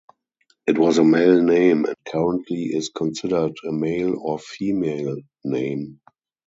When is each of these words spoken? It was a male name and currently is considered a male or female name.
It 0.65 0.79
was 0.79 0.97
a 0.97 1.03
male 1.03 1.43
name 1.43 1.85
and 1.85 1.95
currently 2.07 2.63
is 2.75 2.89
considered 2.89 3.53
a 3.63 3.71
male 3.71 4.15
or 4.19 4.39
female 4.39 5.17
name. 5.43 5.99